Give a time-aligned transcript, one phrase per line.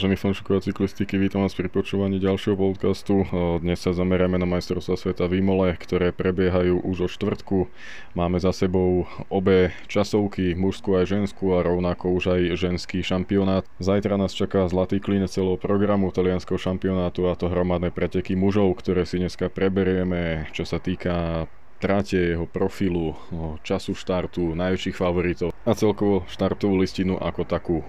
[0.00, 3.28] Vážení fanúšikovia cyklistiky, vítam vás pri počúvaní ďalšieho podcastu.
[3.60, 7.68] Dnes sa zameriame na majstrovstvá sveta v Imole, ktoré prebiehajú už o štvrtku.
[8.16, 13.68] Máme za sebou obe časovky, mužskú aj ženskú a rovnako už aj ženský šampionát.
[13.76, 19.04] Zajtra nás čaká zlatý klinec celého programu talianského šampionátu a to hromadné preteky mužov, ktoré
[19.04, 21.44] si dneska preberieme, čo sa týka
[21.76, 23.20] tráte jeho profilu,
[23.68, 27.84] času štartu, najväčších favoritov a celkovo štartovú listinu ako takú.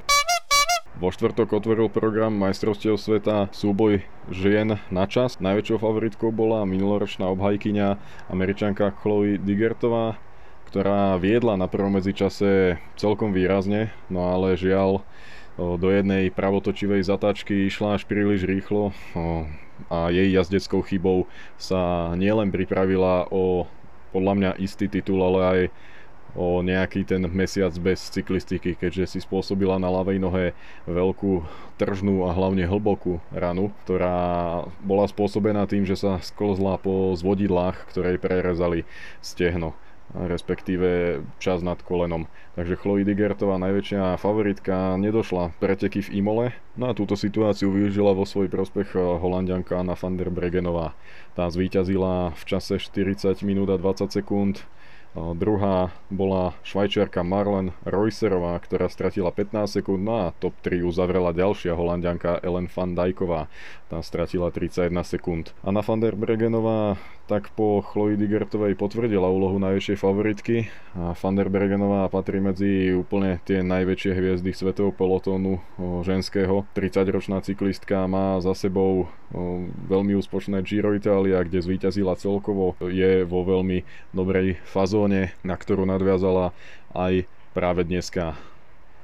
[1.00, 5.40] Vo štvrtok otvoril program majstrovstiev sveta súboj žien na čas.
[5.40, 7.95] Najväčšou favoritkou bola minuloročná obhajkyňa
[8.27, 10.20] američanka Chloe Digertová,
[10.67, 15.08] ktorá viedla na prvom medzičase celkom výrazne, no ale žiaľ
[15.55, 18.92] do jednej pravotočivej zatáčky išla až príliš rýchlo
[19.92, 23.67] a jej jazdeckou chybou sa nielen pripravila o
[24.11, 25.59] podľa mňa istý titul, ale aj
[26.35, 30.45] o nejaký ten mesiac bez cyklistiky, keďže si spôsobila na ľavej nohe
[30.87, 31.43] veľkú
[31.75, 38.15] tržnú a hlavne hlbokú ranu, ktorá bola spôsobená tým, že sa sklzla po zvodidlách, ktoré
[38.21, 38.87] prerezali
[39.19, 39.75] stehno
[40.11, 42.27] respektíve čas nad kolenom.
[42.59, 46.45] Takže Chloe Digertová, najväčšia favoritka, nedošla preteky v Imole.
[46.75, 50.93] No a túto situáciu využila vo svoj prospech holandianka Anna van der Bregenová.
[51.31, 54.67] Tá zvíťazila v čase 40 minút a 20 sekúnd
[55.12, 61.76] Druhá bola švajčiarka Marlen Reusserová, ktorá stratila 15 sekúnd, no a top 3 uzavrela ďalšia
[61.76, 63.52] holandianka Ellen van Dijková.
[63.92, 65.52] Tá stratila 31 sekúnd.
[65.67, 66.95] Anna van der Bregenová
[67.28, 73.39] tak po Chloe Digertovej potvrdila úlohu najväčšej favoritky a van der Bregenová patrí medzi úplne
[73.48, 75.59] tie najväčšie hviezdy svetového pelotónu
[76.08, 76.67] ženského.
[76.76, 79.12] 30-ročná cyklistka má za sebou
[79.88, 82.76] veľmi úspočné Giro Italia, kde zvíťazila celkovo.
[82.84, 86.54] Je vo veľmi dobrej fazóne sezóne, na ktorú nadviazala
[86.94, 87.26] aj
[87.58, 88.38] práve dneska.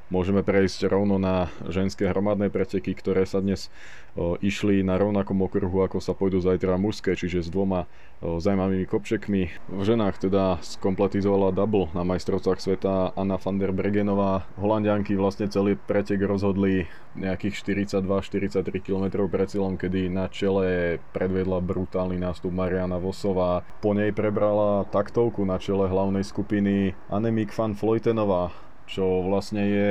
[0.08, 3.68] Môžeme prejsť rovno na ženské hromadné preteky, ktoré sa dnes
[4.16, 7.92] o, išli na rovnakom okruhu, ako sa pôjdu zajtra mužské, čiže s dvoma
[8.24, 9.52] o, zaujímavými kopčekmi.
[9.68, 14.48] V ženách teda skompletizovala double na majstrovstvách sveta Anna van der Bregenová.
[14.56, 16.88] Holandianky vlastne celý pretek rozhodli
[17.20, 23.68] nejakých 42-43 km pred cieľom, kedy na čele predvedla brutálny nástup Mariana Vosová.
[23.84, 28.56] Po nej prebrala taktovku na čele hlavnej skupiny Anemik van Floytenová,
[28.88, 29.88] čo vlastne je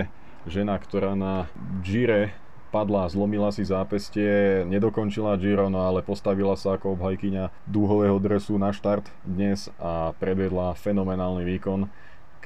[0.48, 1.46] žena, ktorá na
[1.84, 2.34] Gire
[2.76, 8.74] padla, zlomila si zápestie, nedokončila Giro, no ale postavila sa ako obhajkyňa dúhového dresu na
[8.74, 11.88] štart dnes a predvedla fenomenálny výkon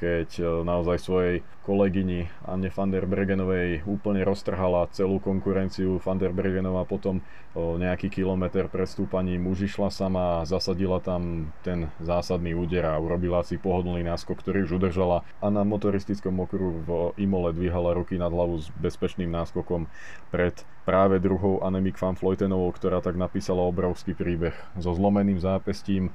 [0.01, 6.01] keď e, naozaj svojej kolegyni Anne van der Bregenovej úplne roztrhala celú konkurenciu.
[6.01, 7.21] Van der Bregenová potom
[7.53, 12.97] o nejaký kilometr pred stúpaním už išla sama a zasadila tam ten zásadný úder a
[12.97, 16.89] urobila si pohodlný náskok, ktorý už udržala a na motoristickom okruhu v
[17.21, 19.85] Imole dvíhala ruky nad hlavu s bezpečným náskokom
[20.33, 26.09] pred práve druhou Anemik van Floytenovou, ktorá tak napísala obrovský príbeh so zlomeným zápestím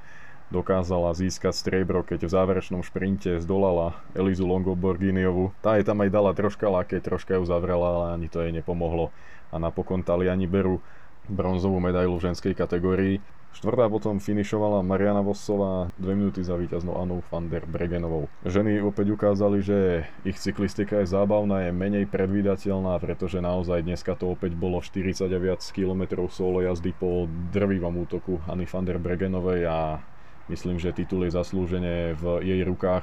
[0.51, 5.51] dokázala získať striebro, keď v záverečnom šprinte zdolala Elizu Longoborginiovu.
[5.59, 9.11] Tá jej tam aj dala troška laké, troška ju zavrela, ale ani to jej nepomohlo.
[9.51, 10.79] A napokon Taliani berú
[11.27, 13.19] bronzovú medailu v ženskej kategórii.
[13.57, 18.29] Štvrtá potom finišovala Mariana Vossová 2 minúty za víťaznou Anou van der Bregenovou.
[18.45, 24.37] Ženy opäť ukázali, že ich cyklistika je zábavná, je menej predvídateľná, pretože naozaj dneska to
[24.37, 29.65] opäť bolo 40 a viac kilometrov solo jazdy po drvivom útoku Anny van der Bregenovej
[29.65, 30.05] a
[30.47, 33.03] Myslím, že titul je zaslúžene v jej rukách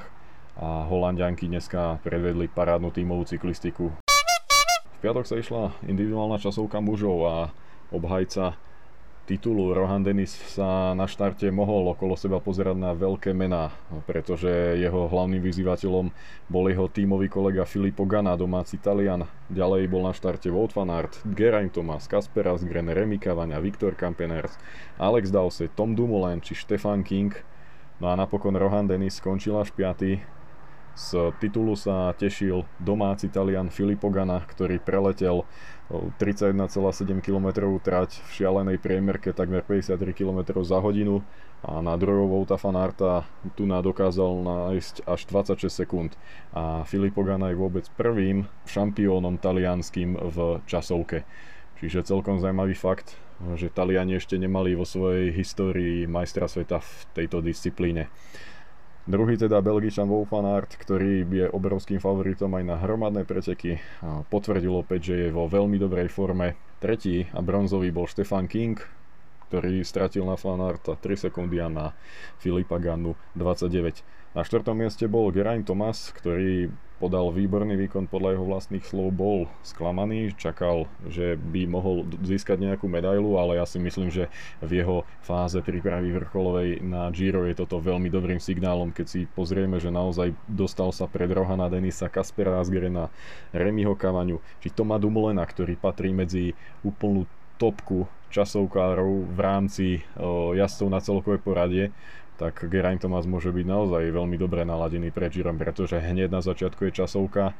[0.56, 3.92] a Holandianky dneska predvedli parádnu tímovú cyklistiku.
[4.88, 7.34] V piatok sa išla individuálna časovka mužov a
[7.92, 8.56] obhajca
[9.24, 13.72] titulu Rohan Dennis sa na štarte mohol okolo seba pozerať na veľké mená,
[14.04, 16.12] pretože jeho hlavným vyzývateľom
[16.52, 19.24] bol jeho tímový kolega Filippo Ganna, domáci Talian.
[19.48, 24.60] Ďalej bol na štarte Wout van Aert, Geraint Thomas, Kasper Asgren, Remy Cavagna, Viktor Kampeners,
[25.00, 27.32] Alex Dowsett, Tom Dumoulin či Stefan King.
[27.96, 30.20] No a napokon Rohan Dennis skončil až 5.
[30.94, 35.42] Z titulu sa tešil domáci Talian Filippo Ganna, ktorý preletel
[35.92, 37.46] 31,7 km
[37.76, 41.20] trať v šialenej priemerke takmer 53 km za hodinu
[41.60, 46.16] a na druhou Vouta Fanarta tu dokázal nájsť až 26 sekúnd
[46.56, 51.28] a Filippo Ganna je vôbec prvým šampiónom talianským v časovke.
[51.84, 53.20] Čiže celkom zaujímavý fakt,
[53.60, 58.08] že Taliani ešte nemali vo svojej histórii majstra sveta v tejto disciplíne.
[59.04, 63.76] Druhý teda Belgičan Wolf van Aert, ktorý je obrovským favoritom aj na hromadné preteky.
[64.32, 66.56] Potvrdil opäť, že je vo veľmi dobrej forme.
[66.80, 68.80] Tretí a bronzový bol Stefan King,
[69.52, 71.86] ktorý stratil na Van Aerta 3 sekundy a na
[72.40, 74.00] Filipa Gannu 29.
[74.32, 76.72] Na štvrtom mieste bol Geraint Thomas, ktorý
[77.02, 82.86] podal výborný výkon podľa jeho vlastných slov, bol sklamaný, čakal, že by mohol získať nejakú
[82.86, 84.30] medailu, ale ja si myslím, že
[84.62, 89.82] v jeho fáze prípravy vrcholovej na Giro je toto veľmi dobrým signálom, keď si pozrieme,
[89.82, 93.10] že naozaj dostal sa pred Rohana Denisa, Kaspera Asgerena,
[93.50, 96.54] Remiho Kavaňu, či Toma Dumolena, ktorý patrí medzi
[96.86, 97.26] úplnú
[97.58, 99.86] topku časovkárov v rámci
[100.58, 101.94] jazdcov na celkovej poradie
[102.34, 106.90] tak Geraint Thomas môže byť naozaj veľmi dobre naladený pred Girom, pretože hneď na začiatku
[106.90, 107.54] je časovka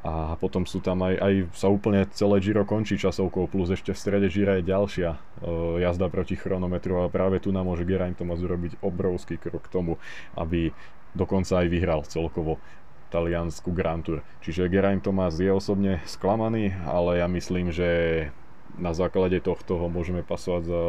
[0.00, 4.00] a potom sú tam aj, aj sa úplne celé Giro končí časovkou, plus ešte v
[4.00, 8.40] strede Gira je ďalšia uh, jazda proti chronometru a práve tu nám môže Geraint Thomas
[8.40, 10.00] urobiť obrovský krok k tomu,
[10.38, 10.72] aby
[11.12, 12.56] dokonca aj vyhral celkovo
[13.10, 14.22] taliansku Grand Tour.
[14.40, 18.30] Čiže Geraint Thomas je osobne sklamaný, ale ja myslím, že
[18.78, 20.82] na základe tohto ho môžeme pasovať za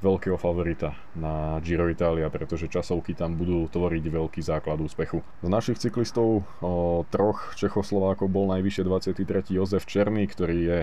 [0.00, 5.20] veľkého favorita na Giro Italia, pretože časovky tam budú tvoriť veľký základ úspechu.
[5.44, 9.56] Z našich cyklistov o, troch Čechoslovákov bol najvyššie 23.
[9.60, 10.78] Jozef Černý, ktorý je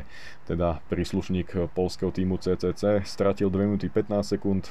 [0.45, 4.69] teda príslušník polského týmu CCC, stratil 2 minúty 15 sekúnd,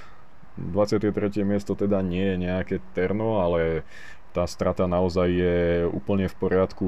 [0.57, 1.13] 23.
[1.45, 3.85] miesto teda nie je nejaké terno, ale
[4.33, 5.59] tá strata naozaj je
[5.89, 6.87] úplne v poriadku.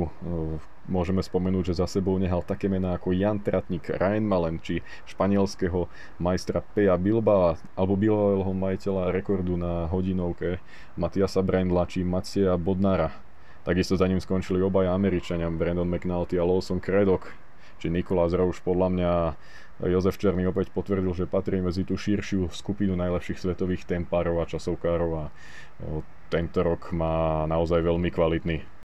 [0.89, 5.85] Môžeme spomenúť, že za sebou nehal také mená ako Jan Tratnik, Ryan Malen, či španielského
[6.17, 10.65] majstra Peja Bilba, alebo Bilbaového majiteľa rekordu na hodinovke
[10.97, 13.13] Matiasa Brandla, či Macia Bodnara.
[13.69, 17.29] Takisto za ním skončili obaja Američania, Brandon McNulty a Lawson Craddock,
[17.77, 19.13] či Nikolás Rouš, podľa mňa
[19.93, 25.11] Jozef Černý opäť potvrdil, že patrí medzi tú širšiu skupinu najlepších svetových tempárov a časovkárov
[25.21, 25.25] a
[26.33, 28.78] tento rok má naozaj veľmi kvalitný.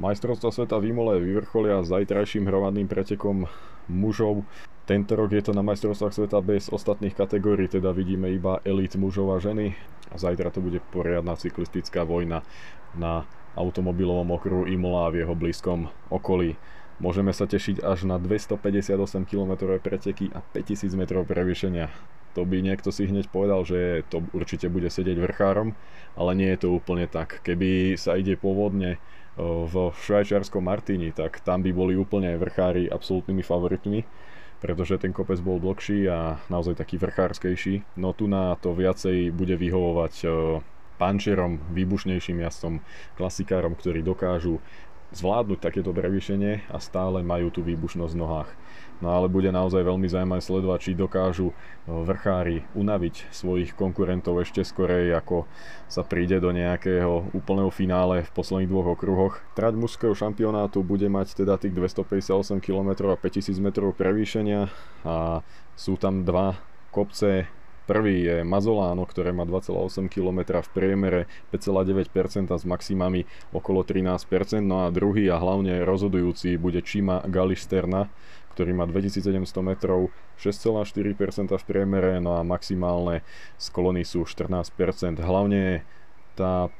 [0.00, 3.44] Majstrovstva sveta v Imole vyvrcholia zajtrajším hromadným pretekom
[3.84, 4.48] mužov.
[4.88, 9.28] Tento rok je to na majstrovstvách sveta bez ostatných kategórií, teda vidíme iba elit mužov
[9.36, 9.76] a ženy.
[10.16, 12.40] Zajtra to bude poriadna cyklistická vojna
[12.96, 13.28] na
[13.60, 16.56] automobilovom okruhu Imola a v jeho blízkom okolí.
[16.96, 18.96] Môžeme sa tešiť až na 258
[19.28, 21.92] km preteky a 5000 m prevýšenia.
[22.32, 25.76] To by niekto si hneď povedal, že to určite bude sedieť vrchárom,
[26.16, 27.44] ale nie je to úplne tak.
[27.44, 28.96] Keby sa ide pôvodne
[29.40, 34.04] v švajčiarskom Martini, tak tam by boli úplne vrchári absolútnymi favoritmi,
[34.60, 37.96] pretože ten kopec bol dlhší a naozaj taký vrchárskejší.
[37.96, 40.28] No tu na to viacej bude vyhovovať
[41.00, 42.84] pančerom, výbušnejším jazdcom,
[43.16, 44.60] klasikárom, ktorí dokážu
[45.16, 48.50] zvládnuť takéto prevýšenie a stále majú tú výbušnosť v nohách.
[49.00, 51.54] No ale bude naozaj veľmi zaujímavé sledovať, či dokážu e,
[51.88, 55.48] vrchári unaviť svojich konkurentov ešte skorej, ako
[55.88, 59.34] sa príde do nejakého úplného finále v posledných dvoch okruhoch.
[59.56, 64.68] Trať mužského šampionátu bude mať teda tých 258 km a 5000 m prevýšenia
[65.04, 65.40] a
[65.72, 66.60] sú tam dva
[66.92, 67.48] kopce
[67.88, 74.62] Prvý je Mazolano, ktoré má 2,8 km v priemere 5,9% s maximami okolo 13%.
[74.62, 78.06] No a druhý a hlavne rozhodujúci bude Čima Galisterna,
[78.54, 85.18] ktorý má 2700 metrov, 6,4% v priemere, no a maximálne sklony sú 14%.
[85.18, 85.82] Hlavne
[86.38, 86.70] tá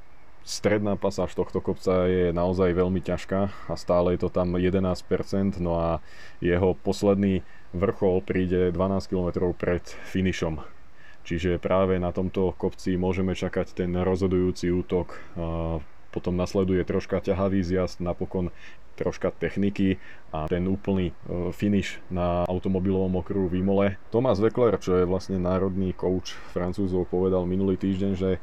[0.45, 5.77] stredná pasáž tohto kopca je naozaj veľmi ťažká a stále je to tam 11%, no
[5.77, 5.91] a
[6.41, 7.45] jeho posledný
[7.77, 10.80] vrchol príde 12 km pred finišom.
[11.31, 15.15] Čiže práve na tomto kopci môžeme čakať ten rozhodujúci útok.
[16.11, 18.51] Potom nasleduje troška ťahavý zjazd, napokon
[18.99, 19.97] troška techniky
[20.29, 21.15] a ten úplný e,
[21.57, 23.87] finish na automobilovom okruhu v Imole.
[24.13, 28.41] Thomas Weckler, čo je vlastne národný coach Francúzov, povedal minulý týždeň, že e,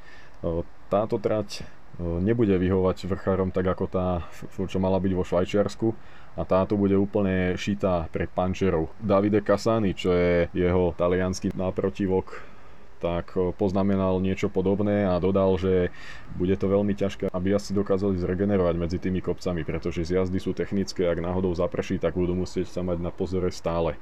[0.89, 5.87] táto trať e, nebude vyhovať vrchárom tak ako tá, čo mala byť vo Švajčiarsku
[6.33, 8.89] a táto bude úplne šitá pre pančerov.
[8.97, 12.56] Davide Cassani, čo je jeho talianský náprotivok
[12.97, 15.93] tak eh, poznamenal niečo podobné a dodal, že
[16.35, 21.07] bude to veľmi ťažké, aby asi dokázali zregenerovať medzi tými kopcami, pretože zjazdy sú technické,
[21.07, 23.95] ak náhodou zaprší, tak budú musieť sa mať na pozore stále.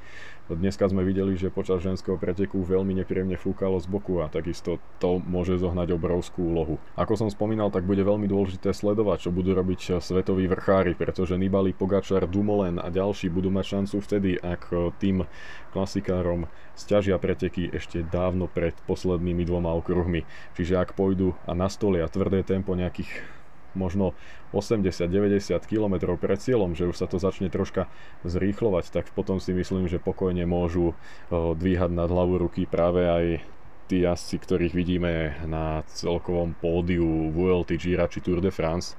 [0.46, 5.18] Dneska sme videli, že počas ženského preteku veľmi nepríjemne fúkalo z boku a takisto to
[5.18, 6.78] môže zohnať obrovskú úlohu.
[6.94, 11.74] Ako som spomínal, tak bude veľmi dôležité sledovať, čo budú robiť svetoví vrchári, pretože Nibali,
[11.74, 14.70] Pogačar, Dumoulin a ďalší budú mať šancu vtedy, ak
[15.02, 15.26] tým
[15.74, 16.46] klasikárom
[16.78, 20.30] stiažia preteky ešte dávno pred poslednými dvoma okruhmi.
[20.54, 23.10] Čiže ak pôjdu a nastolia tvrdé tempo nejakých
[23.76, 24.18] možno
[24.56, 27.92] 80-90 km pred cieľom, že už sa to začne troška
[28.24, 30.96] zrýchlovať, tak potom si myslím, že pokojne môžu
[31.32, 33.26] dvíhať nad hlavu ruky práve aj
[33.86, 35.14] tí jazdci, ktorých vidíme
[35.46, 38.98] na celkovom pódiu VLT Gira či Tour de France.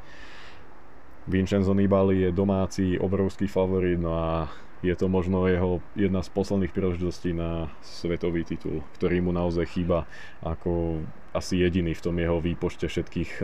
[1.26, 4.46] Vincenzo Nibali je domáci obrovský favorit, no a
[4.86, 10.06] je to možno jeho jedna z posledných príležitostí na svetový titul, ktorý mu naozaj chýba
[10.38, 11.02] ako
[11.34, 13.42] asi jediný v tom jeho výpočte všetkých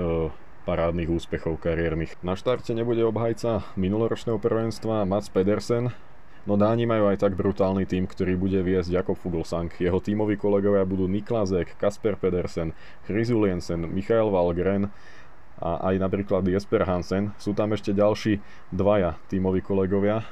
[0.62, 2.14] parádnych úspechov kariérnych.
[2.22, 5.90] Na štarte nebude obhajca minuloročného prvenstva Mats Pedersen,
[6.42, 9.70] No Dáni majú aj tak brutálny tým, ktorý bude viesť Jakob Fuglsang.
[9.78, 12.74] Jeho tímoví kolegovia budú Niklazek, Kasper Pedersen,
[13.06, 14.90] Chris Juliensen, Michael Valgren
[15.62, 17.30] a aj napríklad Jesper Hansen.
[17.38, 18.42] Sú tam ešte ďalší
[18.74, 20.26] dvaja tímoví kolegovia,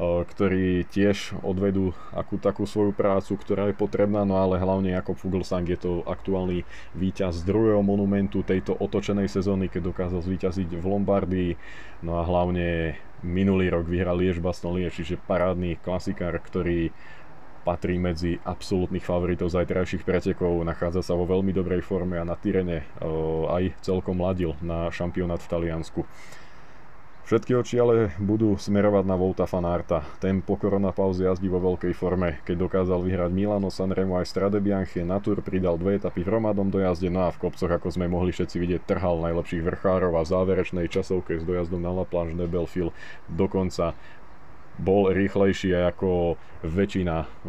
[0.00, 5.68] ktorí tiež odvedú akú takú svoju prácu, ktorá je potrebná, no ale hlavne Jakob Fuglsang
[5.68, 6.64] je to aktuálny
[6.96, 11.52] víťaz druhého monumentu tejto otočenej sezóny, keď dokázal zvíťaziť v Lombardii,
[12.00, 16.88] no a hlavne minulý rok vyhral Liež Baston čiže parádny klasikár, ktorý
[17.60, 22.88] patrí medzi absolútnych favoritov zajtrajších pretekov, nachádza sa vo veľmi dobrej forme a na Tyrene
[23.52, 26.08] aj celkom ladil na šampionát v Taliansku.
[27.20, 30.02] Všetky oči ale budú smerovať na Volta Fanarta.
[30.18, 32.42] Ten po koronapauze jazdí vo veľkej forme.
[32.42, 36.74] Keď dokázal vyhrať Milano, Sanremo aj Strade Bianche, na Tour pridal dve etapy v Romadom
[36.74, 40.90] dojazde, no a v kopcoch, ako sme mohli všetci vidieť, trhal najlepších vrchárov a záverečnej
[40.90, 42.90] časovke s dojazdom na La Planche de Belfil
[43.30, 43.94] dokonca
[44.80, 46.34] bol rýchlejší ako
[46.64, 47.46] väčšina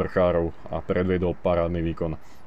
[0.00, 2.39] vrchárov a predvedol parádny výkon.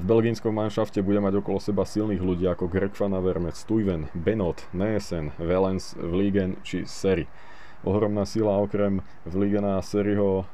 [0.00, 4.64] V belgínskom manšafte bude mať okolo seba silných ľudí ako Greg Van Avermaet, Stuyven, Benot,
[4.72, 7.28] Neesen, Valens, Vliegen či Seri.
[7.84, 10.48] Ohromná sila okrem Vliegena a Seriho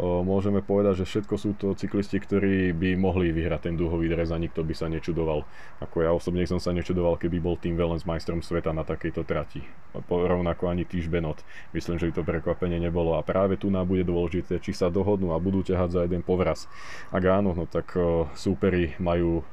[0.00, 4.40] môžeme povedať, že všetko sú to cyklisti, ktorí by mohli vyhrať ten dúhový dres a
[4.40, 5.44] nikto by sa nečudoval.
[5.84, 9.60] Ako ja osobne som sa nečudoval, keby bol tým Velens majstrom sveta na takejto trati.
[10.08, 11.44] Rovnako ani Týž Benot.
[11.76, 15.36] Myslím, že by to prekvapenie nebolo a práve tu nám bude dôležité, či sa dohodnú
[15.36, 16.64] a budú ťahať za jeden povraz.
[17.12, 17.92] Ak áno, no tak
[18.32, 19.44] súperi majú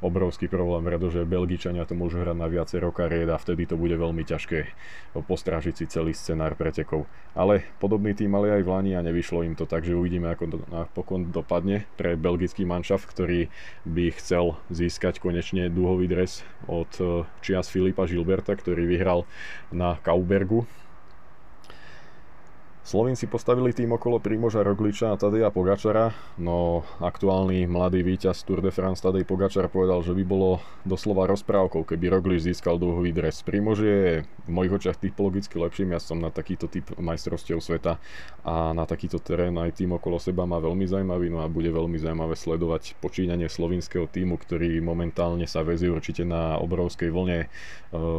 [0.00, 4.24] obrovský problém, pretože Belgičania to môžu hrať na viacero kariet a vtedy to bude veľmi
[4.24, 4.72] ťažké
[5.12, 7.04] postrážiť si celý scenár pretekov.
[7.36, 10.58] Ale podobný tým mali aj v Lani a nevyšlo im to, takže uvidíme, ako to
[10.72, 13.52] napokon dopadne pre belgický manšaft, ktorý
[13.84, 19.28] by chcel získať konečne dúhový dres od eh, čias Filipa Gilberta, ktorý vyhral
[19.68, 20.64] na Kaubergu
[22.80, 28.72] Slovinci postavili tým okolo Primoža Rogliča a Tadeja Pogačara, no aktuálny mladý víťaz Tour de
[28.72, 33.44] France Tadej Pogačar povedal, že by bolo doslova rozprávkou, keby Roglič získal dlhový dres.
[33.44, 38.00] Primož je v mojich očiach typologicky lepším jazdcom na takýto typ majstrovstiev sveta
[38.48, 42.00] a na takýto terén aj tým okolo seba má veľmi zaujímavý, no a bude veľmi
[42.00, 47.44] zaujímavé sledovať počínanie slovinského týmu, ktorý momentálne sa vezí určite na obrovskej vlne.
[47.44, 47.48] E,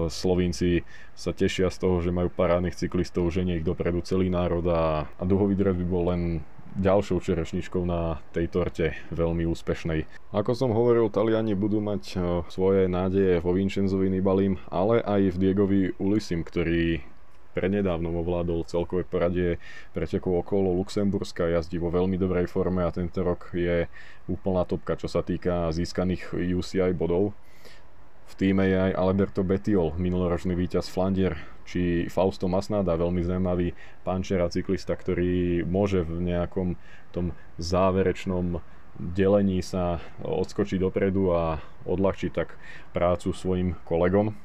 [0.06, 0.86] Slovinci
[1.18, 5.24] sa tešia z toho, že majú parádnych cyklistov, že ich dopredu celý národ a, a
[5.24, 6.44] duhový dres by bol len
[6.76, 10.08] ďalšou čerešničkou na tej torte veľmi úspešnej.
[10.32, 15.40] Ako som hovoril, Taliani budú mať uh, svoje nádeje vo Vincenzovi Nibalim, ale aj v
[15.40, 17.04] Diegovi Ulisim, ktorý
[17.52, 19.60] prednedávnom ovládol celkové poradie
[19.92, 23.92] pretekov okolo Luxemburska, jazdí vo veľmi dobrej forme a tento rok je
[24.32, 27.36] úplná topka, čo sa týka získaných UCI bodov.
[28.28, 33.72] V týme je aj Alberto Betiol, minuloročný víťaz Flandier, či Fausto Masnada, veľmi zaujímavý
[34.04, 36.76] pančera cyklista, ktorý môže v nejakom
[37.16, 38.60] tom záverečnom
[39.00, 42.60] delení sa odskočiť dopredu a odľahčiť tak
[42.92, 44.36] prácu svojim kolegom.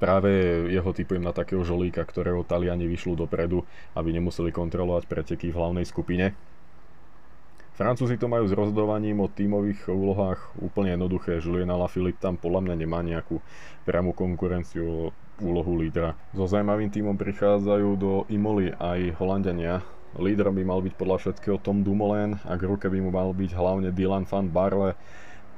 [0.00, 0.32] Práve
[0.72, 5.84] jeho typujem na takého žolíka, ktorého Taliani vyšľú dopredu, aby nemuseli kontrolovať preteky v hlavnej
[5.84, 6.32] skupine.
[7.74, 11.40] Francúzi to majú s rozhodovaním o tímových úlohách úplne jednoduché.
[11.40, 13.40] Julien Alaphilippe tam podľa mňa nemá nejakú
[13.88, 16.12] priamu konkurenciu úlohu lídra.
[16.36, 19.80] So zaujímavým tímom prichádzajú do Imoli aj Holandiania.
[20.18, 23.50] Lídrom by mal byť podľa všetkého Tom Dumoulin a k ruke by mu mal byť
[23.54, 24.98] hlavne Dylan van Barle,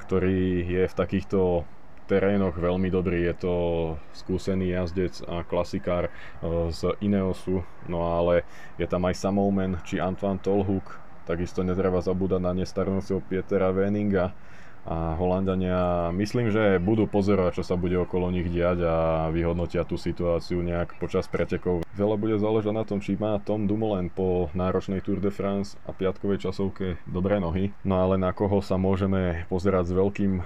[0.04, 1.64] ktorý je v takýchto
[2.10, 3.54] terénoch veľmi dobrý, je to
[4.12, 8.44] skúsený jazdec a klasikár eh, z Ineosu, no ale
[8.76, 14.34] je tam aj Samoumen či Antoine Tolhuk, Takisto netreba zabúdať na nestarnúceho Pietera Veninga
[14.82, 18.96] a Holandania myslím, že budú pozorovať, čo sa bude okolo nich diať a
[19.30, 21.86] vyhodnotia tú situáciu nejak počas pretekov.
[21.94, 25.94] Veľa bude záležať na tom, či má Tom Dumoulin po náročnej Tour de France a
[25.94, 27.70] piatkovej časovke dobré nohy.
[27.86, 30.42] No ale na koho sa môžeme pozerať s veľkým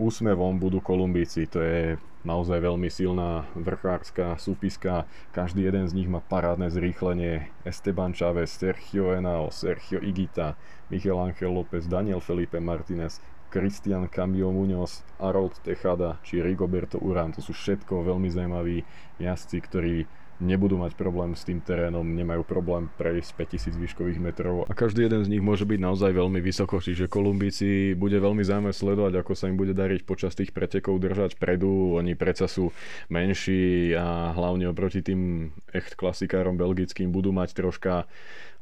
[0.00, 1.44] úsmevom budú Kolumbíci.
[1.52, 5.08] To je naozaj veľmi silná vrchárska súpiska.
[5.32, 7.48] Každý jeden z nich má parádne zrýchlenie.
[7.64, 10.60] Esteban Chávez, Sergio Henao, Sergio Igita,
[10.92, 17.32] Miguel Ángel López, Daniel Felipe Martinez, Christian Cambio Muñoz, Harold Tejada či Rigoberto Urán.
[17.32, 18.84] To sú všetko veľmi zaujímaví
[19.16, 19.96] jazdci, ktorí
[20.38, 23.34] nebudú mať problém s tým terénom, nemajú problém prejsť
[23.74, 27.98] 5000 výškových metrov a každý jeden z nich môže byť naozaj veľmi vysoko, čiže Kolumbíci
[27.98, 32.14] bude veľmi zaujímavé sledovať, ako sa im bude dariť počas tých pretekov držať predu, oni
[32.14, 32.70] predsa sú
[33.10, 38.06] menší a hlavne oproti tým echt klasikárom belgickým budú mať troška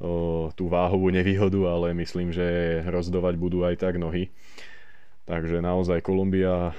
[0.00, 4.32] o, tú váhovú nevýhodu, ale myslím, že rozdovať budú aj tak nohy.
[5.26, 6.70] Takže naozaj Kolumbia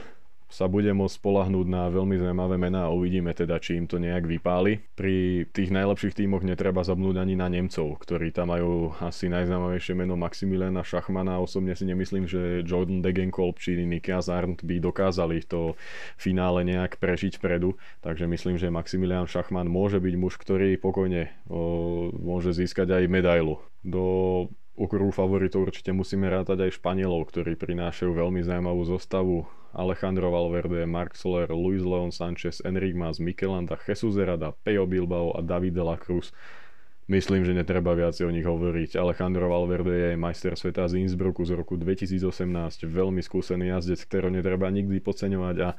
[0.48, 4.24] sa bude môcť spolahnúť na veľmi zaujímavé mená a uvidíme teda, či im to nejak
[4.24, 4.80] vypáli.
[4.96, 10.16] Pri tých najlepších tímoch netreba zabnúť ani na Nemcov, ktorí tam majú asi najzaujímavejšie meno
[10.16, 11.44] Maximiliana Šachmana.
[11.44, 15.75] Osobne si nemyslím, že Jordan Degenkolb či Nikias Arndt by dokázali to
[16.16, 22.08] finále nejak prežiť vpredu, takže myslím, že Maximilian Šachman môže byť muž, ktorý pokojne o,
[22.16, 23.60] môže získať aj medailu.
[23.84, 29.50] Do okruhu favoritov určite musíme rátať aj Španielov, ktorí prinášajú veľmi zaujímavú zostavu.
[29.74, 35.41] Alejandro Valverde, Mark Soler, Luis Leon Sanchez, Enric Mas, Mikelanda, Jesus Herada, Pejo Bilbao a
[35.41, 36.33] David de la Cruz
[37.08, 39.00] Myslím, že netreba viac o nich hovoriť.
[39.00, 42.20] Alejandro Valverde je majster sveta z Innsbrucku z roku 2018,
[42.84, 45.56] veľmi skúsený jazdec, ktorého netreba nikdy podceňovať.
[45.64, 45.70] A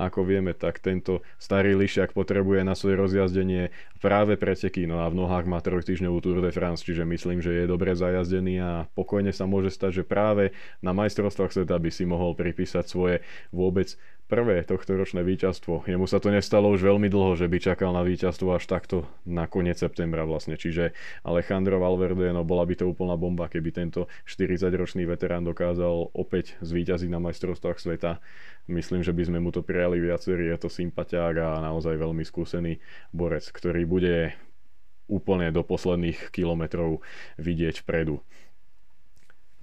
[0.00, 3.68] ako vieme, tak tento starý lišiak potrebuje na svoje rozjazdenie
[4.00, 7.64] práve preteky, no a v nohách má trojtýždňovú Tour de France, čiže myslím, že je
[7.68, 12.32] dobre zajazdený a pokojne sa môže stať, že práve na majstrovstvách sveta by si mohol
[12.32, 13.20] pripísať svoje
[13.52, 13.92] vôbec
[14.28, 15.88] prvé tohto ročné víťazstvo.
[15.88, 19.48] Jemu sa to nestalo už veľmi dlho, že by čakal na víťazstvo až takto na
[19.48, 20.60] koniec septembra vlastne.
[20.60, 20.92] Čiže
[21.24, 27.08] Alejandro Valverde, no bola by to úplná bomba, keby tento 40-ročný veterán dokázal opäť zvíťaziť
[27.08, 28.20] na majstrovstvách sveta.
[28.68, 32.84] Myslím, že by sme mu to prijali viacerí, je to sympatiák a naozaj veľmi skúsený
[33.16, 34.36] borec, ktorý bude
[35.08, 37.00] úplne do posledných kilometrov
[37.40, 38.20] vidieť vpredu.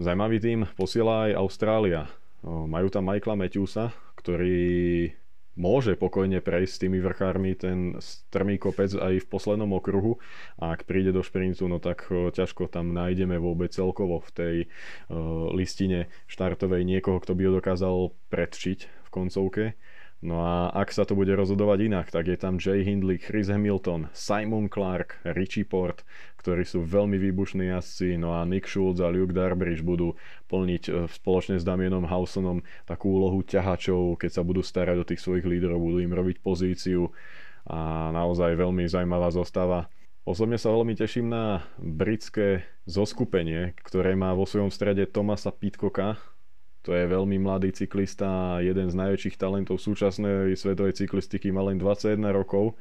[0.02, 2.10] Zajímavý tým posiela aj Austrália.
[2.46, 3.90] Majú tam Michaela Matthewsa,
[4.22, 5.10] ktorý
[5.56, 10.20] môže pokojne prejsť s tými vrchármi ten strmý kopec aj v poslednom okruhu
[10.60, 14.56] a ak príde do šprintu, no tak ťažko tam nájdeme vôbec celkovo v tej
[15.56, 17.96] listine štartovej niekoho, kto by ho dokázal
[18.30, 19.66] predčiť v koncovke.
[20.26, 24.10] No a ak sa to bude rozhodovať inak, tak je tam Jay Hindley, Chris Hamilton,
[24.12, 26.02] Simon Clark, Richie Port,
[26.46, 30.14] ktorí sú veľmi výbušní jazdci, no a Nick Schultz a Luke Darbridge budú
[30.46, 35.26] plniť e, spoločne s Damienom Hausonom takú úlohu ťahačov, keď sa budú starať o tých
[35.26, 37.10] svojich lídrov, budú im robiť pozíciu.
[37.66, 39.90] A naozaj veľmi zaujímavá zostava.
[40.22, 46.22] Osobne sa veľmi teším na britské zoskupenie, ktoré má vo svojom strede Tomasa Pitcocka,
[46.86, 52.22] to je veľmi mladý cyklista, jeden z najväčších talentov súčasnej svetovej cyklistiky, má len 21
[52.30, 52.78] rokov,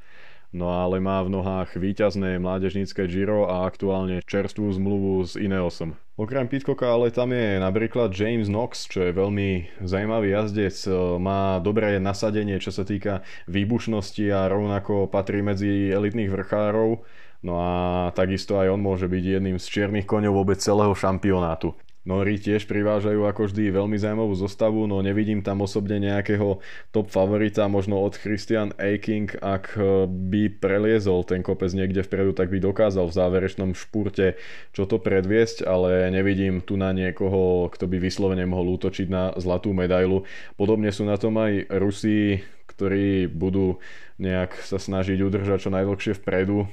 [0.54, 5.98] no ale má v nohách víťazné mládežnícke Giro a aktuálne čerstvú zmluvu s Ineosom.
[6.14, 10.86] Okrem Pitcocka ale tam je napríklad James Knox, čo je veľmi zaujímavý jazdec,
[11.18, 17.02] má dobré nasadenie, čo sa týka výbušnosti a rovnako patrí medzi elitných vrchárov.
[17.44, 17.72] No a
[18.16, 21.76] takisto aj on môže byť jedným z čiernych koňov vôbec celého šampionátu.
[22.04, 26.60] Nori tiež privážajú ako vždy veľmi zaujímavú zostavu, no nevidím tam osobne nejakého
[26.92, 32.52] top favorita, možno od Christian Eiking, ak eh, by preliezol ten kopec niekde vpredu, tak
[32.52, 34.36] by dokázal v záverečnom špurte
[34.76, 39.72] čo to predviesť, ale nevidím tu na niekoho, kto by vyslovene mohol útočiť na zlatú
[39.72, 40.28] medailu.
[40.60, 43.78] Podobne sú na tom aj Rusi, ktorí budú
[44.20, 46.66] nejak sa snažiť udržať čo najdlhšie vpredu.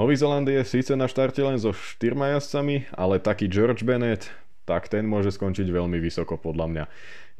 [0.00, 4.86] Nový Zeland je síce na štarte len so štyrma jazdcami, ale taký George Bennett, tak
[4.86, 6.84] ten môže skončiť veľmi vysoko podľa mňa.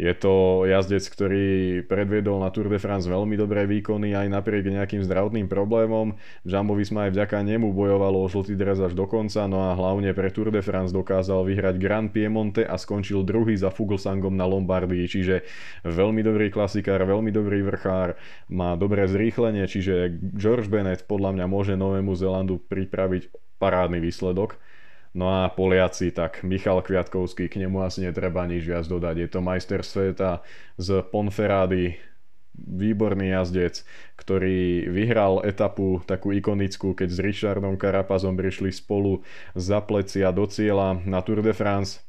[0.01, 1.47] Je to jazdec, ktorý
[1.85, 6.17] predviedol na Tour de France veľmi dobré výkony aj napriek nejakým zdravotným problémom.
[6.49, 10.17] Jumbo Visma aj vďaka nemu bojovalo o žltý dres až do konca, no a hlavne
[10.17, 15.05] pre Tour de France dokázal vyhrať Grand Piemonte a skončil druhý za Fuglsangom na Lombardii,
[15.05, 15.45] čiže
[15.85, 18.17] veľmi dobrý klasikár, veľmi dobrý vrchár,
[18.49, 23.29] má dobré zrýchlenie, čiže George Bennett podľa mňa môže Novému Zelandu pripraviť
[23.61, 24.57] parádny výsledok.
[25.13, 29.17] No a Poliaci, tak Michal Kviatkovský, k nemu asi netreba nič viac dodať.
[29.21, 30.41] Je to majster sveta
[30.81, 32.01] z Ponferrady,
[32.57, 33.85] výborný jazdec,
[34.17, 39.21] ktorý vyhral etapu takú ikonickú, keď s Richardom Karapazom prišli spolu
[39.53, 42.01] za plecia do cieľa na Tour de France.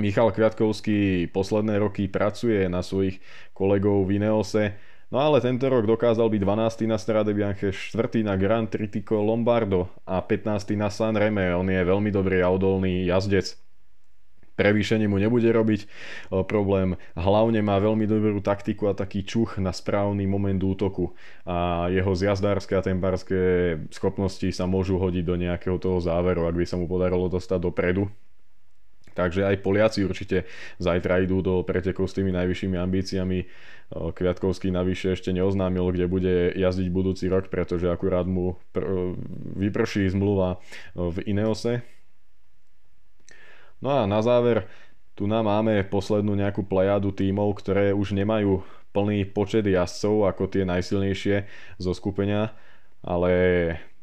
[0.00, 3.20] Michal Kviatkovský posledné roky pracuje na svojich
[3.52, 4.76] kolegov v Ineose,
[5.10, 6.86] No ale tento rok dokázal byť 12.
[6.86, 8.22] na Strade Bianche, 4.
[8.22, 10.78] na Grand Tritico Lombardo a 15.
[10.78, 11.50] na San Reme.
[11.50, 13.58] On je veľmi dobrý a odolný jazdec.
[14.54, 15.90] Prevýšenie mu nebude robiť
[16.46, 16.94] problém.
[17.18, 21.18] Hlavne má veľmi dobrú taktiku a taký čuch na správny moment útoku.
[21.42, 23.38] A jeho zjazdárske a tempárske
[23.90, 28.06] schopnosti sa môžu hodiť do nejakého toho záveru, ak by sa mu podarilo dostať dopredu.
[29.20, 30.48] Takže aj Poliaci určite
[30.80, 33.38] zajtra idú do pretekov s tými najvyššími ambíciami.
[33.92, 39.18] Kviatkovský navyše ešte neoznámil, kde bude jazdiť budúci rok, pretože akurát mu pr-
[39.60, 40.62] vyprší zmluva
[40.96, 41.84] v Ineose.
[43.84, 44.70] No a na záver,
[45.18, 50.64] tu nám máme poslednú nejakú plejadu tímov, ktoré už nemajú plný počet jazdcov ako tie
[50.64, 51.44] najsilnejšie
[51.78, 52.54] zo skupenia,
[53.00, 53.32] ale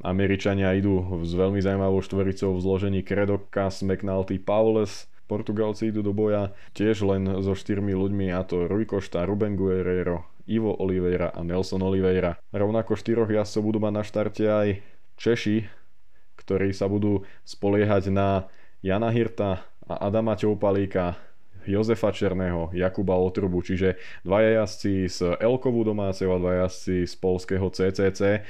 [0.01, 6.55] Američania idú s veľmi zaujímavou štvoricou v zložení Credocas, McNulty, Paulus, Portugalci idú do boja
[6.71, 11.83] tiež len so štyrmi ľuďmi a to Rui Costa, Ruben Guerrero, Ivo Oliveira a Nelson
[11.83, 12.39] Oliveira.
[12.55, 14.67] Rovnako štyroch jazdcov budú mať na štarte aj
[15.19, 15.67] Češi,
[16.39, 18.47] ktorí sa budú spoliehať na
[18.79, 21.19] Jana Hirta a Adama Čoupalíka
[21.67, 27.67] Jozefa Černého, Jakuba Otrubu, čiže dvaja jazdci z Elkovu domáceho a dvaja jazdci z polského
[27.69, 28.47] CCC.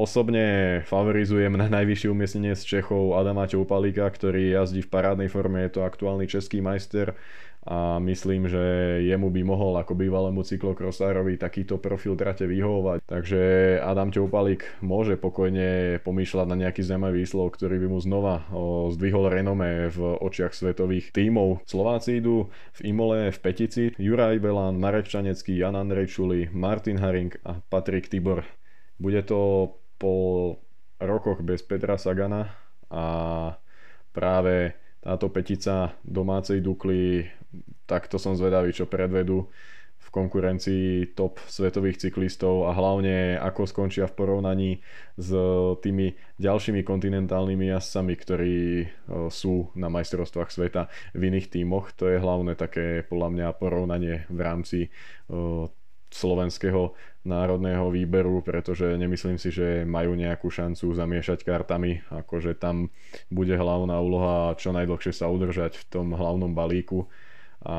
[0.00, 5.76] Osobne favorizujem na najvyššie umiestnenie z Čechov Adama Čoupalíka, ktorý jazdí v parádnej forme, je
[5.76, 7.12] to aktuálny český majster
[7.60, 8.58] a myslím, že
[9.04, 13.04] jemu by mohol ako bývalému cyklokrosárovi takýto profil trate vyhovovať.
[13.04, 13.40] Takže
[13.84, 18.48] Adam Čoupalík môže pokojne pomýšľať na nejaký zaujímavý výslov, ktorý by mu znova
[18.96, 21.68] zdvihol renome v očiach svetových tímov.
[21.68, 22.48] Slováci idú
[22.80, 28.08] v Imole v petici, Juraj Belan, Marek Čanecký, Jan Andrej Čuli, Martin Haring a Patrik
[28.08, 28.40] Tibor.
[28.96, 29.68] Bude to
[30.00, 30.12] po
[30.96, 32.56] rokoch bez Petra Sagana
[32.88, 33.04] a
[34.16, 37.26] práve táto petica domácej Dukly,
[37.88, 39.48] takto som zvedavý, čo predvedú
[40.00, 44.70] v konkurencii top svetových cyklistov a hlavne ako skončia v porovnaní
[45.20, 45.28] s
[45.84, 48.56] tými ďalšími kontinentálnymi jazdcami, ktorí
[49.28, 51.92] sú na majstrovstvách sveta v iných tímoch.
[52.00, 54.78] To je hlavné také podľa mňa porovnanie v rámci
[56.10, 56.92] slovenského
[57.22, 62.88] národného výberu, pretože nemyslím si, že majú nejakú šancu zamiešať kartami, akože tam
[63.28, 67.06] bude hlavná úloha čo najdlhšie sa udržať v tom hlavnom balíku
[67.60, 67.76] a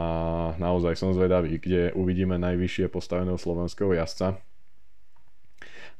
[0.61, 4.37] naozaj som zvedavý, kde uvidíme najvyššie postaveného slovenského jazdca.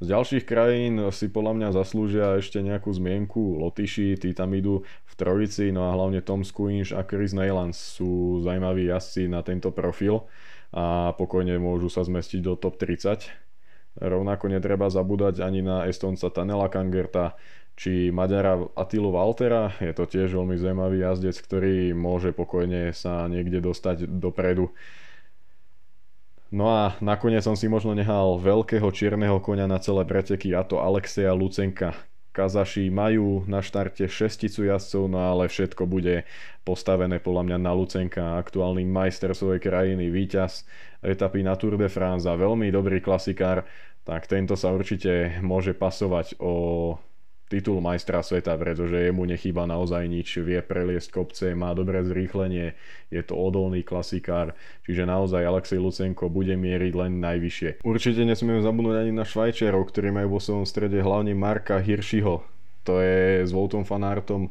[0.02, 5.14] Z ďalších krajín si podľa mňa zaslúžia ešte nejakú zmienku Lotyši, tí tam idú v
[5.14, 10.26] trojici, no a hlavne Tom Squinch a Chris Neylands sú zaujímaví jazdci na tento profil
[10.74, 13.30] a pokojne môžu sa zmestiť do top 30.
[14.02, 17.38] Rovnako netreba zabúdať ani na Estonca Tanela Kangerta
[17.78, 19.78] či Maďara Atilu Valtera.
[19.78, 24.74] Je to tiež veľmi zaujímavý jazdec, ktorý môže pokojne sa niekde dostať dopredu.
[26.52, 30.84] No a nakoniec som si možno nehal veľkého čierneho konia na celé preteky a to
[30.84, 31.96] Alexeja Lucenka,
[32.32, 36.24] Kazaši majú na štarte šesticu jazdcov, no ale všetko bude
[36.64, 40.64] postavené podľa mňa na Lucenka, aktuálny majster svojej krajiny, víťaz
[41.04, 43.68] etapy na Tour de France a veľmi dobrý klasikár,
[44.08, 46.96] tak tento sa určite môže pasovať o
[47.52, 52.80] titul majstra sveta, pretože jemu nechýba naozaj nič, vie preliesť kopce, má dobré zrýchlenie,
[53.12, 54.56] je to odolný klasikár,
[54.88, 57.84] čiže naozaj Alexej Lucenko bude mieriť len najvyššie.
[57.84, 62.48] Určite nesmieme zabudnúť ani na Švajčiarov, ktorí majú vo svojom strede hlavne Marka Hirschiho,
[62.88, 64.48] to je s Voltom Fanartom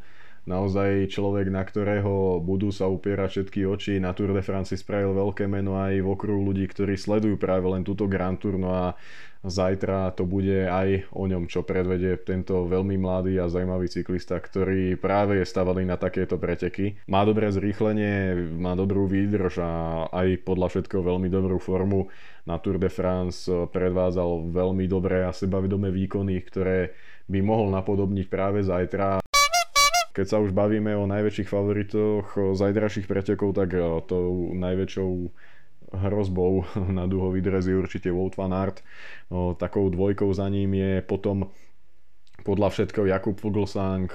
[0.51, 3.95] naozaj človek, na ktorého budú sa upierať všetky oči.
[4.03, 7.87] Na Tour de France spravil veľké meno aj v okruhu ľudí, ktorí sledujú práve len
[7.87, 8.59] túto Grand Tour.
[8.59, 8.99] No a
[9.41, 15.01] zajtra to bude aj o ňom, čo predvedie tento veľmi mladý a zaujímavý cyklista, ktorý
[15.01, 17.01] práve je stavaný na takéto preteky.
[17.09, 19.73] Má dobré zrýchlenie, má dobrú výdrž a
[20.13, 22.13] aj podľa všetkého veľmi dobrú formu.
[22.45, 26.93] Na Tour de France predvádzal veľmi dobré a sebavedomé výkony, ktoré
[27.31, 29.23] by mohol napodobniť práve zajtra.
[30.21, 33.73] Keď sa už bavíme o najväčších favoritoch zajdrajších pretekov, tak
[34.05, 35.11] tou najväčšou
[35.97, 36.69] hrozbou
[37.01, 38.85] na duhový dres je určite Wout van Aert.
[39.33, 41.49] No, takou dvojkou za ním je potom
[42.45, 44.13] podľa všetkého Jakub Fuglsang,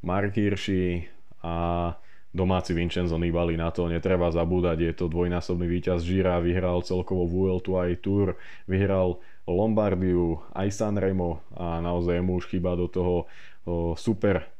[0.00, 1.04] Mark Hirschi
[1.44, 1.92] a
[2.32, 7.76] domáci Vincenzo Nibali na to netreba zabúdať, je to dvojnásobný víťaz Žira, vyhral celkovo Vueltu
[7.76, 13.28] aj Tour, vyhral Lombardiu, aj Sanremo a naozaj mu už chýba do toho
[14.00, 14.51] super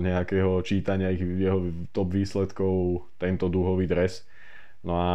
[0.00, 4.24] nejakého čítania ich jeho top výsledkov tento dúhový dres.
[4.80, 5.10] No a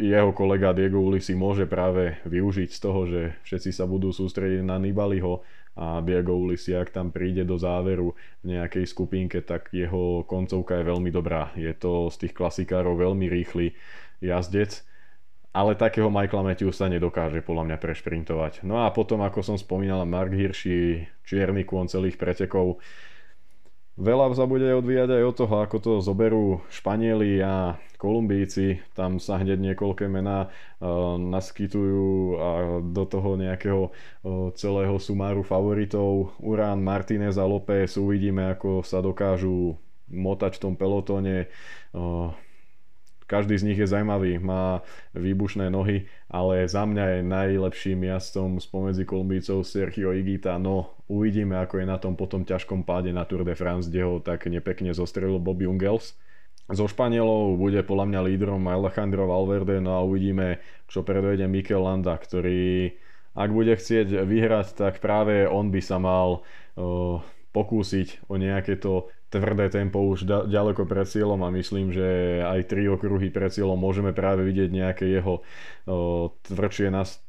[0.00, 4.80] jeho kolega Diego Ulisi môže práve využiť z toho, že všetci sa budú sústrediť na
[4.80, 5.44] Nibaliho
[5.76, 10.88] a Diego Ulisi, ak tam príde do záveru v nejakej skupinke, tak jeho koncovka je
[10.88, 11.52] veľmi dobrá.
[11.54, 13.76] Je to z tých klasikárov veľmi rýchly
[14.24, 14.82] jazdec,
[15.52, 18.52] ale takého Michaela Matthewsa nedokáže podľa mňa prešprintovať.
[18.64, 22.80] No a potom, ako som spomínal, Mark Hirschi, čierny kôň celých pretekov,
[24.00, 28.80] Veľa sa bude odvíjať aj od toho, ako to zoberú Španieli a Kolumbíci.
[28.96, 32.48] Tam sa hneď niekoľké mená uh, naskytujú a
[32.80, 36.32] do toho nejakého uh, celého sumáru favoritov.
[36.40, 39.76] Urán, Martinez a López uvidíme, ako sa dokážu
[40.08, 41.52] motať v tom pelotóne.
[43.30, 44.82] Každý z nich je zaujímavý, má
[45.14, 51.78] výbušné nohy, ale za mňa je najlepším jazdcom spomedzi Kolumbícov Sergio Igita, no uvidíme ako
[51.78, 55.38] je na tom potom ťažkom páde na Tour de France, kde ho tak nepekne zostrelil
[55.38, 56.18] Bobby Ungels.
[56.74, 60.58] Zo Španielov bude podľa mňa lídrom Alejandro Valverde, no a uvidíme,
[60.90, 62.98] čo predvede Mikel Landa, ktorý
[63.30, 66.42] ak bude chcieť vyhrať, tak práve on by sa mal
[66.74, 72.40] uh, pokúsiť o nejaké to tvrdé tempo už da- ďaleko pred cieľom a myslím, že
[72.42, 75.42] aj tri okruhy pred cieľom môžeme práve vidieť nejaké jeho
[75.86, 77.22] o, tvrdšie nás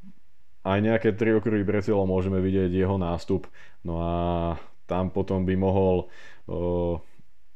[0.62, 3.50] aj nejaké tri okruhy pred cieľom môžeme vidieť jeho nástup.
[3.82, 4.14] No a
[4.86, 6.10] tam potom by mohol
[6.46, 7.02] o,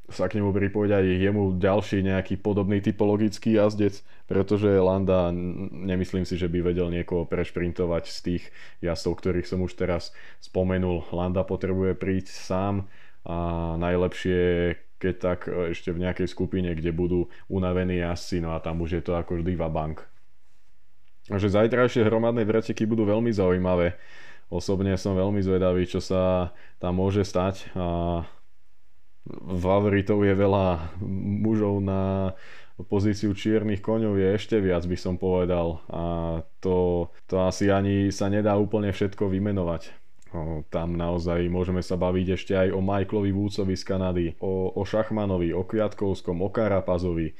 [0.09, 5.33] sa k nemu pripojiť aj jemu ďalší nejaký podobný typologický jazdec, pretože Landa
[5.73, 8.43] nemyslím si, že by vedel niekoho prešprintovať z tých
[8.85, 11.09] jazdcov, ktorých som už teraz spomenul.
[11.09, 12.75] Landa potrebuje prísť sám
[13.25, 15.39] a najlepšie keď tak
[15.75, 19.37] ešte v nejakej skupine, kde budú unavení jazdci, no a tam už je to ako
[19.43, 20.01] vždy bank.
[21.25, 23.97] Takže zajtrajšie hromadné preteky budú veľmi zaujímavé.
[24.45, 28.21] Osobne som veľmi zvedavý, čo sa tam môže stať a
[29.61, 30.97] favoritov je veľa
[31.41, 32.33] mužov na
[32.83, 36.03] pozíciu čiernych koňov je ešte viac by som povedal a
[36.59, 39.95] to, to asi ani sa nedá úplne všetko vymenovať.
[40.35, 44.83] O, tam naozaj môžeme sa baviť ešte aj o Michaelovi Woodsovi z Kanady, o, o
[44.83, 47.31] Šachmanovi, o Kviatkovskom, o Karapazovi,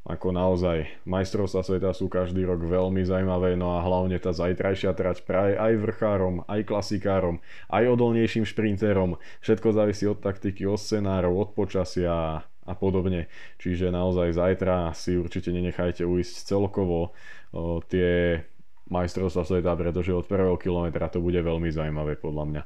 [0.00, 5.28] ako naozaj majstrovstvá sveta sú každý rok veľmi zaujímavé, no a hlavne tá zajtrajšia trať
[5.28, 9.20] praje aj vrchárom, aj klasikárom, aj odolnejším šprinterom.
[9.44, 13.28] Všetko závisí od taktiky, od scenárov, od počasia a podobne.
[13.60, 17.12] Čiže naozaj zajtra si určite nenechajte uísť celkovo
[17.52, 18.40] o, tie
[18.88, 22.62] majstrovstvá sveta, pretože od prvého kilometra to bude veľmi zaujímavé podľa mňa.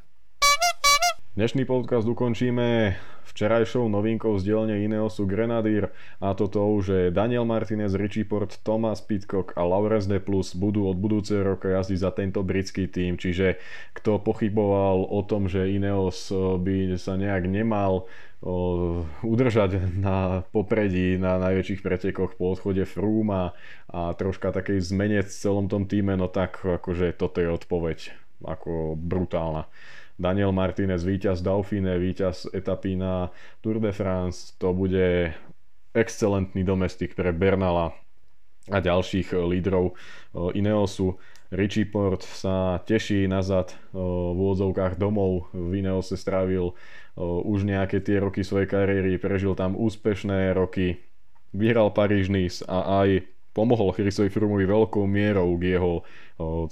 [1.34, 2.94] Dnešný podcast ukončíme
[3.26, 5.90] včerajšou novinkou z dielne Ineosu Grenadier
[6.22, 10.94] a toto že Daniel Martinez, Richie Port, Thomas Pitcock a Laurens de Plus budú od
[10.94, 13.58] budúceho roka jazdiť za tento britský tým, čiže
[13.98, 21.18] kto pochyboval o tom, že Ineos eh, by sa nejak nemal eh, udržať na popredí
[21.18, 23.46] na najväčších pretekoch po odchode Froome a,
[23.90, 27.98] a troška takej zmene v celom tom týme, no tak akože toto je odpoveď
[28.46, 29.66] ako brutálna.
[30.14, 35.35] Daniel Martinez, víťaz Dauphine, víťaz etapy na Tour de France, to bude
[35.90, 37.94] excelentný domestik pre Bernala
[38.70, 41.18] a ďalších eh, lídrov eh, Ineosu.
[41.55, 45.50] Richie Port sa teší nazad eh, v úvodzovkách domov.
[45.50, 46.74] V Ineose strávil
[47.22, 50.98] už nejaké tie roky svojej kariéry, prežil tam úspešné roky,
[51.55, 52.27] vyhral Paríž
[52.66, 53.22] a aj
[53.55, 56.03] pomohol Chrisovi Froomovi veľkou mierou k jeho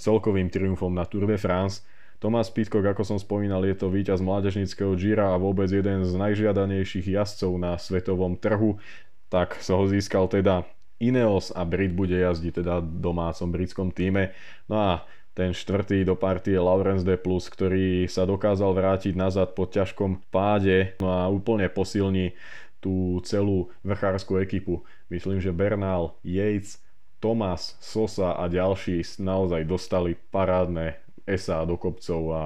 [0.03, 1.87] celkovým triumfom na Tour de France.
[2.23, 7.19] Tomás Pitcock, ako som spomínal, je to víťaz mládežnického Gira a vôbec jeden z najžiadanejších
[7.19, 8.79] jazdcov na svetovom trhu,
[9.27, 10.63] tak sa ho získal teda
[11.03, 14.31] Ineos a Brit bude jazdiť teda domácom britskom týme.
[14.71, 14.91] No a
[15.35, 20.95] ten štvrtý do partie Lawrence De Plus, ktorý sa dokázal vrátiť nazad po ťažkom páde
[21.03, 22.39] no a úplne posilní
[22.79, 24.87] tú celú vrchárskú ekipu.
[25.11, 26.79] Myslím, že Bernal, Yates,
[27.19, 32.43] Thomas, Sosa a ďalší naozaj dostali parádne SA do kopcov a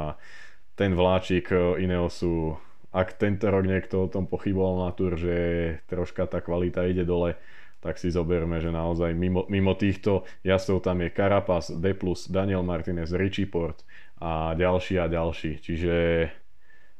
[0.78, 2.54] ten vláčik e, Ineosu,
[2.94, 5.36] ak tento rok niekto o tom pochyboval na tur, že
[5.90, 7.36] troška tá kvalita ide dole,
[7.82, 11.94] tak si zoberme, že naozaj mimo, mimo týchto jazdcov tam je Carapaz, D+,
[12.30, 13.86] Daniel Martinez, Richie Port
[14.18, 15.62] a ďalší a ďalší.
[15.62, 15.96] Čiže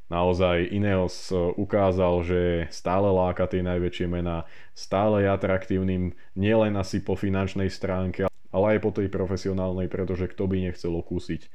[0.10, 4.46] naozaj Ineos e, ukázal, že stále láka tie najväčšie mená,
[4.78, 8.27] stále je atraktívnym nielen asi po finančnej stránke,
[8.58, 11.46] ale aj po tej profesionálnej, pretože kto by nechcel okúsiť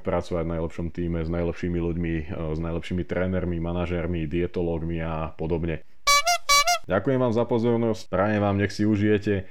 [0.00, 2.12] pracovať v najlepšom týme s najlepšími ľuďmi,
[2.56, 5.84] s najlepšími trénermi, manažérmi, dietológmi a podobne.
[6.88, 9.46] Ďakujem vám za pozornosť, prajem vám, nech si užijete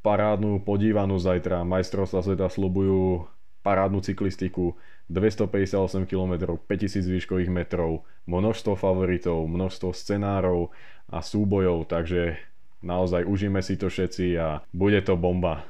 [0.00, 1.66] parádnu podívanú zajtra.
[1.66, 3.26] Majstrovstva sveta slubujú
[3.66, 4.78] parádnu cyklistiku,
[5.10, 10.70] 258 km, 5000 výškových metrov, množstvo favoritov, množstvo scenárov
[11.10, 12.38] a súbojov, takže
[12.86, 15.66] naozaj užíme si to všetci a bude to bomba.